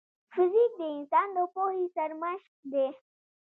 [0.33, 2.87] فزیک د انسان د پوهې سرمشق دی.